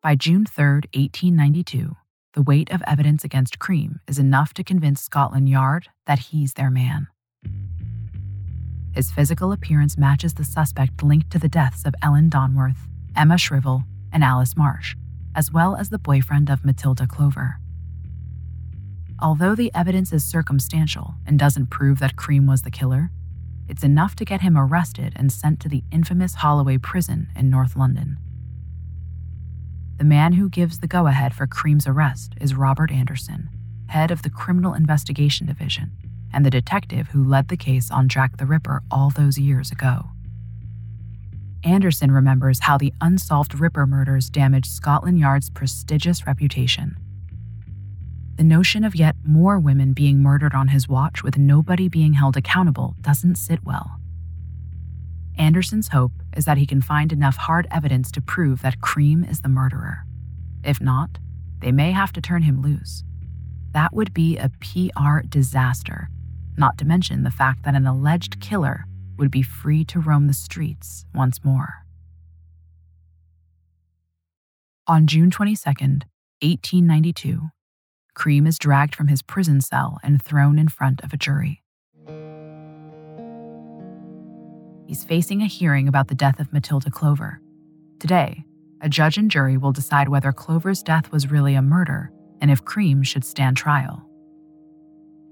[0.00, 1.96] By June 3, 1892,
[2.34, 6.70] the weight of evidence against Cream is enough to convince Scotland Yard that he's their
[6.70, 7.08] man.
[8.94, 13.84] His physical appearance matches the suspect linked to the deaths of Ellen Donworth, Emma Shrivell,
[14.12, 14.94] and Alice Marsh,
[15.34, 17.58] as well as the boyfriend of Matilda Clover.
[19.20, 23.10] Although the evidence is circumstantial and doesn't prove that Cream was the killer,
[23.68, 27.76] it's enough to get him arrested and sent to the infamous Holloway prison in North
[27.76, 28.18] London.
[30.02, 33.48] The man who gives the go ahead for Cream's arrest is Robert Anderson,
[33.86, 35.92] head of the Criminal Investigation Division,
[36.32, 40.08] and the detective who led the case on Jack the Ripper all those years ago.
[41.62, 46.96] Anderson remembers how the unsolved Ripper murders damaged Scotland Yard's prestigious reputation.
[48.34, 52.36] The notion of yet more women being murdered on his watch with nobody being held
[52.36, 54.00] accountable doesn't sit well.
[55.38, 59.40] Anderson's hope is that he can find enough hard evidence to prove that Cream is
[59.40, 60.04] the murderer.
[60.64, 61.18] If not,
[61.60, 63.04] they may have to turn him loose.
[63.72, 66.08] That would be a PR disaster,
[66.56, 68.84] not to mention the fact that an alleged killer
[69.16, 71.86] would be free to roam the streets once more.
[74.86, 77.50] On June 22, 1892,
[78.14, 81.61] Cream is dragged from his prison cell and thrown in front of a jury.
[84.92, 87.40] He's facing a hearing about the death of Matilda Clover.
[87.98, 88.44] Today,
[88.82, 92.66] a judge and jury will decide whether Clover's death was really a murder and if
[92.66, 94.06] Cream should stand trial.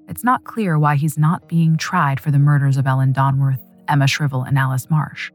[0.08, 4.06] It's not clear why he's not being tried for the murders of Ellen Donworth, Emma
[4.06, 5.30] Shrivell, and Alice Marsh.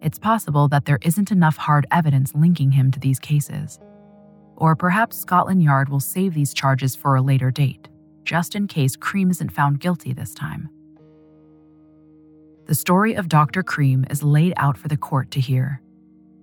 [0.00, 3.80] It's possible that there isn't enough hard evidence linking him to these cases.
[4.54, 7.88] Or perhaps Scotland Yard will save these charges for a later date,
[8.22, 10.68] just in case Cream isn't found guilty this time.
[12.70, 13.64] The story of Dr.
[13.64, 15.82] Cream is laid out for the court to hear.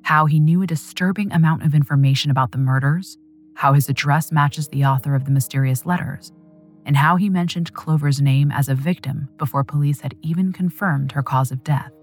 [0.02, 3.18] How he knew a disturbing amount of information about the murders,
[3.54, 6.34] how his address matches the author of the mysterious letters,
[6.86, 11.24] and how he mentioned Clover's name as a victim before police had even confirmed her
[11.24, 11.94] cause of death.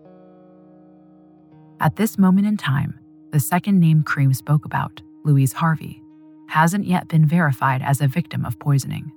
[1.81, 2.98] At this moment in time,
[3.31, 6.03] the second name Cream spoke about, Louise Harvey,
[6.46, 9.13] hasn't yet been verified as a victim of poisoning.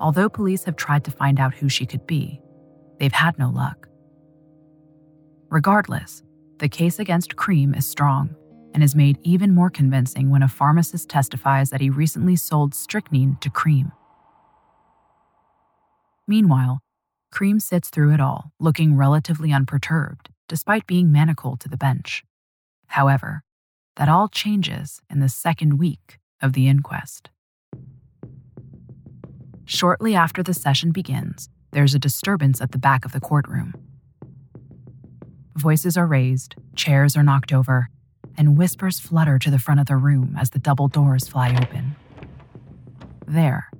[0.00, 2.40] Although police have tried to find out who she could be,
[2.98, 3.85] they've had no luck.
[5.48, 6.22] Regardless,
[6.58, 8.34] the case against Cream is strong
[8.74, 13.36] and is made even more convincing when a pharmacist testifies that he recently sold strychnine
[13.40, 13.92] to Cream.
[16.26, 16.80] Meanwhile,
[17.30, 22.24] Cream sits through it all, looking relatively unperturbed, despite being manacled to the bench.
[22.88, 23.42] However,
[23.96, 27.30] that all changes in the second week of the inquest.
[29.64, 33.74] Shortly after the session begins, there's a disturbance at the back of the courtroom.
[35.56, 37.88] Voices are raised, chairs are knocked over,
[38.36, 41.96] and whispers flutter to the front of the room as the double doors fly open.
[43.26, 43.70] There,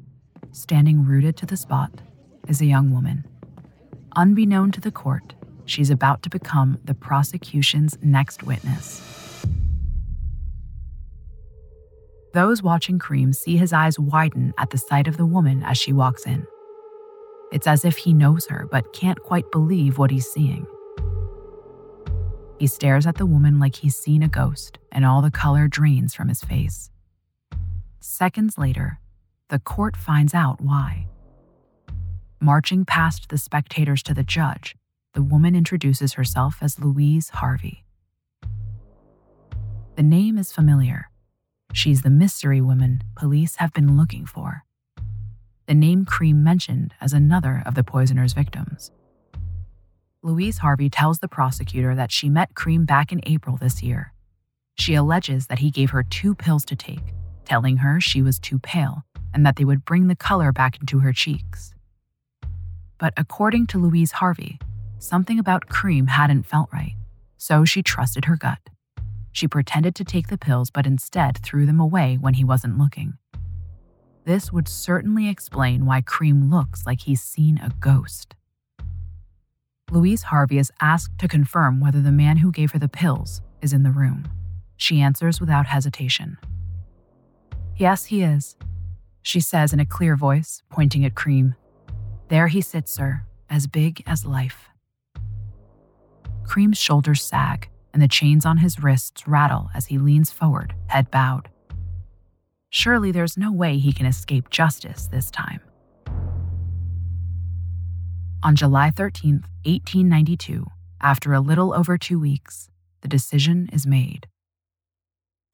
[0.52, 2.00] standing rooted to the spot,
[2.48, 3.26] is a young woman.
[4.16, 5.34] Unbeknown to the court,
[5.66, 9.02] she's about to become the prosecution's next witness.
[12.32, 15.92] Those watching Cream see his eyes widen at the sight of the woman as she
[15.92, 16.46] walks in.
[17.52, 20.66] It's as if he knows her but can't quite believe what he's seeing.
[22.58, 26.14] He stares at the woman like he's seen a ghost, and all the color drains
[26.14, 26.90] from his face.
[28.00, 28.98] Seconds later,
[29.48, 31.06] the court finds out why.
[32.40, 34.76] Marching past the spectators to the judge,
[35.12, 37.84] the woman introduces herself as Louise Harvey.
[39.96, 41.10] The name is familiar.
[41.72, 44.64] She's the mystery woman police have been looking for.
[45.66, 48.92] The name Cream mentioned as another of the poisoner's victims.
[50.26, 54.12] Louise Harvey tells the prosecutor that she met Cream back in April this year.
[54.74, 57.14] She alleges that he gave her two pills to take,
[57.44, 60.98] telling her she was too pale and that they would bring the color back into
[60.98, 61.74] her cheeks.
[62.98, 64.58] But according to Louise Harvey,
[64.98, 66.96] something about Cream hadn't felt right,
[67.36, 68.58] so she trusted her gut.
[69.30, 73.16] She pretended to take the pills but instead threw them away when he wasn't looking.
[74.24, 78.34] This would certainly explain why Cream looks like he's seen a ghost.
[79.92, 83.72] Louise Harvey is asked to confirm whether the man who gave her the pills is
[83.72, 84.26] in the room.
[84.76, 86.38] She answers without hesitation.
[87.76, 88.56] Yes, he is,
[89.22, 91.54] she says in a clear voice, pointing at Cream.
[92.28, 94.68] There he sits, sir, as big as life.
[96.44, 101.10] Cream's shoulders sag, and the chains on his wrists rattle as he leans forward, head
[101.10, 101.48] bowed.
[102.70, 105.60] Surely there's no way he can escape justice this time.
[108.42, 110.66] On July 13, 1892,
[111.00, 112.68] after a little over two weeks,
[113.00, 114.28] the decision is made.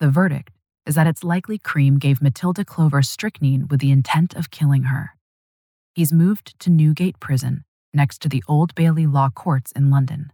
[0.00, 0.50] The verdict
[0.84, 5.16] is that it's likely Cream gave Matilda Clover strychnine with the intent of killing her.
[5.94, 7.64] He's moved to Newgate Prison,
[7.94, 10.32] next to the Old Bailey Law Courts in London.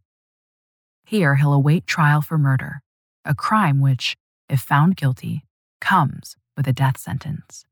[1.04, 2.80] Here, he'll await trial for murder,
[3.24, 4.16] a crime which,
[4.48, 5.44] if found guilty,
[5.80, 7.66] comes with a death sentence.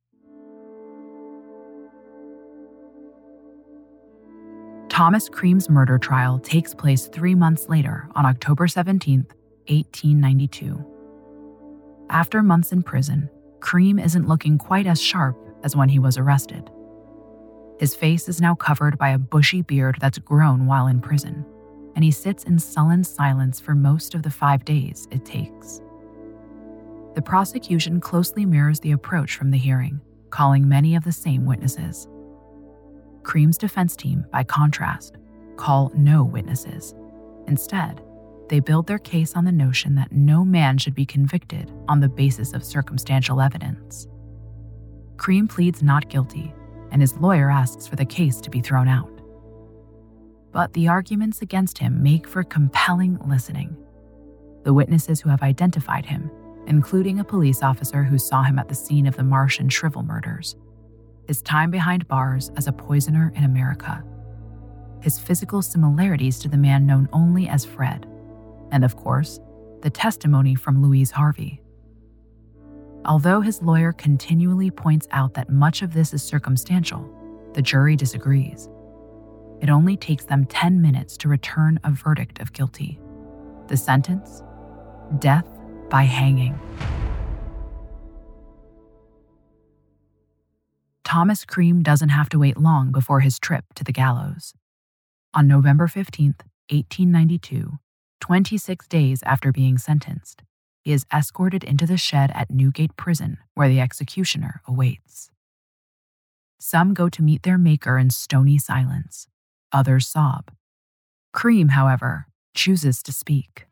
[4.96, 9.26] Thomas Cream's murder trial takes place three months later on October 17,
[9.68, 12.06] 1892.
[12.08, 13.28] After months in prison,
[13.60, 16.70] Cream isn't looking quite as sharp as when he was arrested.
[17.78, 21.44] His face is now covered by a bushy beard that's grown while in prison,
[21.94, 25.82] and he sits in sullen silence for most of the five days it takes.
[27.14, 32.08] The prosecution closely mirrors the approach from the hearing, calling many of the same witnesses.
[33.26, 35.16] Cream's defense team, by contrast,
[35.56, 36.94] call no witnesses.
[37.48, 38.00] Instead,
[38.48, 42.08] they build their case on the notion that no man should be convicted on the
[42.08, 44.06] basis of circumstantial evidence.
[45.16, 46.54] Cream pleads not guilty,
[46.92, 49.10] and his lawyer asks for the case to be thrown out.
[50.52, 53.76] But the arguments against him make for compelling listening.
[54.62, 56.30] The witnesses who have identified him,
[56.68, 60.06] including a police officer who saw him at the scene of the Marsh and Shrivell
[60.06, 60.54] murders,
[61.26, 64.04] his time behind bars as a poisoner in America,
[65.00, 68.06] his physical similarities to the man known only as Fred,
[68.72, 69.40] and of course,
[69.82, 71.62] the testimony from Louise Harvey.
[73.04, 77.08] Although his lawyer continually points out that much of this is circumstantial,
[77.54, 78.68] the jury disagrees.
[79.60, 82.98] It only takes them 10 minutes to return a verdict of guilty.
[83.68, 84.42] The sentence?
[85.20, 85.46] Death
[85.88, 86.58] by hanging.
[91.06, 94.54] Thomas Cream doesn't have to wait long before his trip to the gallows.
[95.34, 96.34] On November 15,
[96.68, 97.78] 1892,
[98.20, 100.42] 26 days after being sentenced,
[100.82, 105.30] he is escorted into the shed at Newgate Prison where the executioner awaits.
[106.58, 109.28] Some go to meet their maker in stony silence,
[109.70, 110.50] others sob.
[111.32, 113.66] Cream, however, chooses to speak.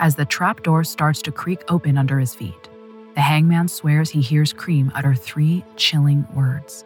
[0.00, 2.70] As the trapdoor starts to creak open under his feet,
[3.14, 6.84] the hangman swears he hears Cream utter three chilling words.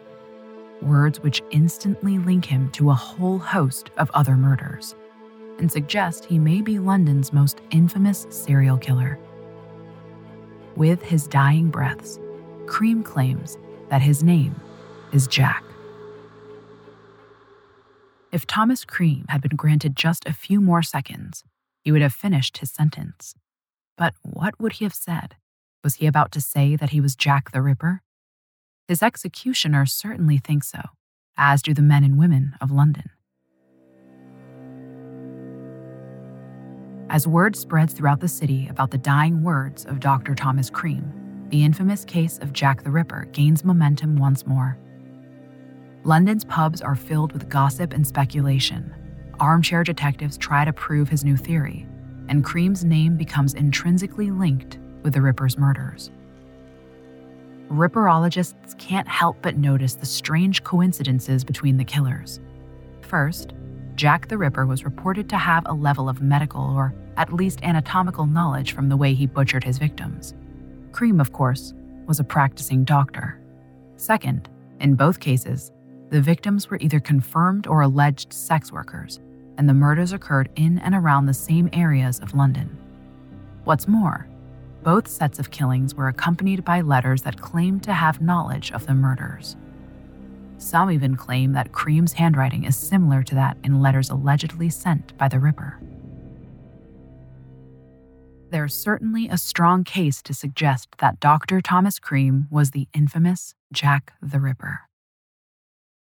[0.81, 4.95] Words which instantly link him to a whole host of other murders
[5.59, 9.19] and suggest he may be London's most infamous serial killer.
[10.75, 12.19] With his dying breaths,
[12.65, 13.57] Cream claims
[13.89, 14.55] that his name
[15.11, 15.63] is Jack.
[18.31, 21.43] If Thomas Cream had been granted just a few more seconds,
[21.83, 23.33] he would have finished his sentence.
[23.97, 25.35] But what would he have said?
[25.83, 28.01] Was he about to say that he was Jack the Ripper?
[28.89, 30.81] His executioner certainly thinks so,
[31.37, 33.09] as do the men and women of London.
[37.09, 40.35] As word spreads throughout the city about the dying words of Dr.
[40.35, 41.13] Thomas Cream,
[41.47, 44.77] the infamous case of Jack the Ripper gains momentum once more.
[46.03, 48.93] London's pubs are filled with gossip and speculation.
[49.39, 51.87] Armchair detectives try to prove his new theory,
[52.27, 56.11] and Cream's name becomes intrinsically linked with the Ripper's murders.
[57.69, 62.39] Ripperologists can't help but notice the strange coincidences between the killers.
[63.01, 63.53] First,
[63.95, 68.25] Jack the Ripper was reported to have a level of medical or at least anatomical
[68.25, 70.33] knowledge from the way he butchered his victims.
[70.93, 71.73] Cream, of course,
[72.07, 73.39] was a practicing doctor.
[73.97, 74.47] Second,
[74.79, 75.71] in both cases,
[76.09, 79.19] the victims were either confirmed or alleged sex workers,
[79.57, 82.77] and the murders occurred in and around the same areas of London.
[83.65, 84.28] What's more,
[84.83, 88.93] both sets of killings were accompanied by letters that claimed to have knowledge of the
[88.93, 89.55] murders.
[90.57, 95.27] Some even claim that Cream's handwriting is similar to that in letters allegedly sent by
[95.27, 95.79] the Ripper
[98.51, 101.61] there's certainly a strong case to suggest that Dr.
[101.61, 104.81] Thomas Cream was the infamous Jack the Ripper.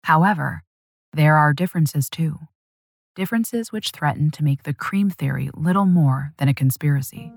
[0.05, 0.64] However,
[1.14, 2.39] there are differences too.
[3.16, 7.32] Differences which threaten to make the Cream theory little more than a conspiracy.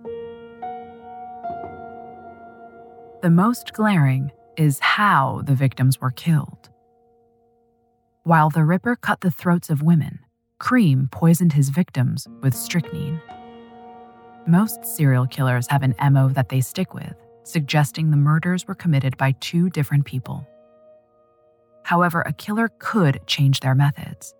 [3.24, 6.68] The most glaring is how the victims were killed.
[8.24, 10.18] While the Ripper cut the throats of women,
[10.58, 13.22] Cream poisoned his victims with strychnine.
[14.46, 17.14] Most serial killers have an MO that they stick with,
[17.44, 20.46] suggesting the murders were committed by two different people.
[21.82, 24.34] However, a killer could change their methods,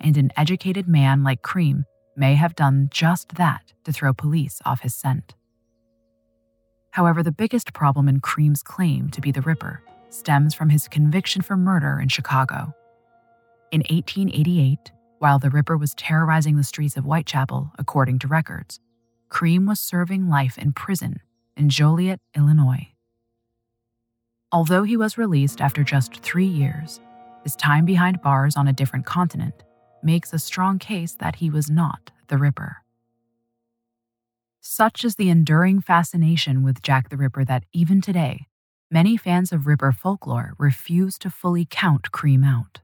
[0.00, 4.82] and an educated man like Cream may have done just that to throw police off
[4.82, 5.34] his scent.
[6.90, 11.42] However, the biggest problem in Cream's claim to be the Ripper stems from his conviction
[11.42, 12.74] for murder in Chicago.
[13.70, 18.80] In 1888, while the Ripper was terrorizing the streets of Whitechapel, according to records,
[19.28, 21.20] Cream was serving life in prison
[21.56, 22.88] in Joliet, Illinois.
[24.50, 27.00] Although he was released after just three years,
[27.42, 29.64] his time behind bars on a different continent
[30.02, 32.78] makes a strong case that he was not the Ripper.
[34.60, 38.46] Such is the enduring fascination with Jack the Ripper that even today,
[38.90, 42.80] many fans of Ripper folklore refuse to fully count Cream out.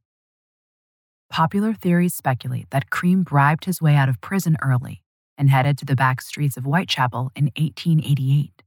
[1.30, 5.02] Popular theories speculate that Cream bribed his way out of prison early
[5.36, 8.62] and headed to the back streets of Whitechapel in 1888.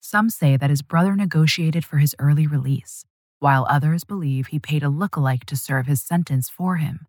[0.00, 3.04] Some say that his brother negotiated for his early release,
[3.40, 7.08] while others believe he paid a look-alike to serve his sentence for him.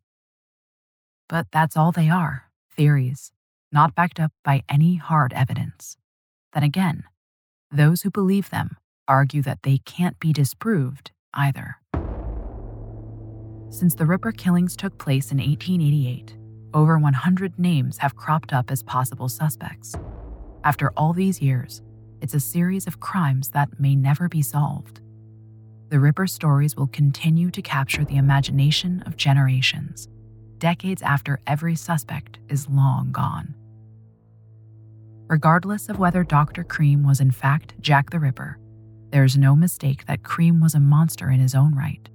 [1.29, 2.45] But that's all they are
[2.75, 3.31] theories,
[3.71, 5.97] not backed up by any hard evidence.
[6.53, 7.03] Then again,
[7.71, 11.77] those who believe them argue that they can't be disproved either.
[13.69, 16.37] Since the Ripper killings took place in 1888,
[16.73, 19.95] over 100 names have cropped up as possible suspects.
[20.63, 21.81] After all these years,
[22.21, 25.01] it's a series of crimes that may never be solved.
[25.89, 30.07] The Ripper stories will continue to capture the imagination of generations,
[30.57, 33.53] decades after every suspect is long gone.
[35.27, 36.63] Regardless of whether Dr.
[36.63, 38.57] Cream was in fact Jack the Ripper,
[39.11, 42.07] there's no mistake that Cream was a monster in his own right.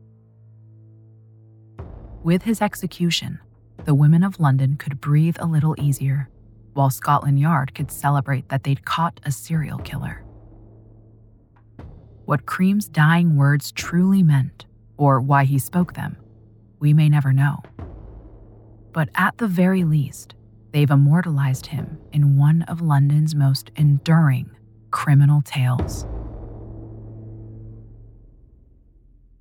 [2.22, 3.38] With his execution,
[3.84, 6.30] the women of London could breathe a little easier,
[6.72, 10.24] while Scotland Yard could celebrate that they'd caught a serial killer.
[12.24, 14.64] What Cream's dying words truly meant,
[14.96, 16.16] or why he spoke them,
[16.78, 17.58] we may never know.
[18.92, 20.34] But at the very least,
[20.72, 24.50] they've immortalized him in one of London's most enduring
[24.90, 26.06] criminal tales.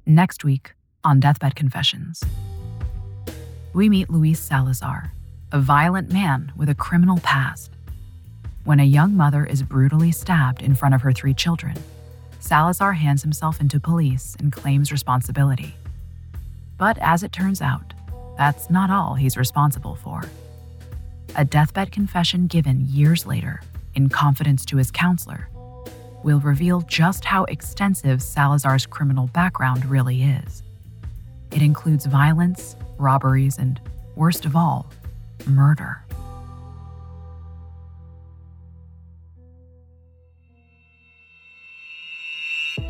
[0.06, 0.74] Next week
[1.04, 2.24] on Deathbed Confessions
[3.74, 5.14] we meet Luis Salazar,
[5.54, 7.72] a violent man with a criminal past.
[8.66, 11.78] When a young mother is brutally stabbed in front of her three children,
[12.42, 15.74] Salazar hands himself into police and claims responsibility.
[16.78, 17.94] But as it turns out,
[18.38, 20.22] that's not all he's responsible for.
[21.38, 23.62] A deathbed confession given years later,
[23.96, 25.48] in confidence to his counselor,
[26.24, 30.62] will reveal just how extensive Salazar's criminal background really is.
[31.52, 33.80] It includes violence, robberies, and,
[34.16, 34.92] worst of all,
[35.46, 36.04] murder.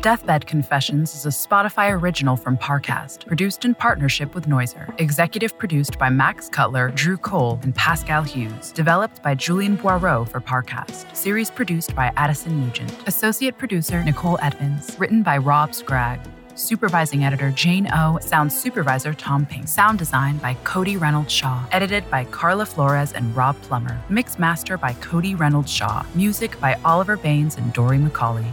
[0.02, 4.92] Deathbed Confessions is a Spotify original from Parcast, produced in partnership with Noiser.
[4.98, 8.72] Executive produced by Max Cutler, Drew Cole, and Pascal Hughes.
[8.72, 11.14] Developed by Julian Boireau for Parcast.
[11.14, 12.92] Series produced by Addison Nugent.
[13.06, 14.98] Associate producer Nicole Edmonds.
[14.98, 16.18] Written by Rob Scragg.
[16.56, 18.18] Supervising editor Jane O.
[18.20, 19.68] Sound supervisor Tom Pink.
[19.68, 21.64] Sound design by Cody Reynolds Shaw.
[21.70, 23.96] Edited by Carla Flores and Rob Plummer.
[24.08, 26.04] Mix master by Cody Reynolds Shaw.
[26.16, 28.50] Music by Oliver Baines and Dory McCauley.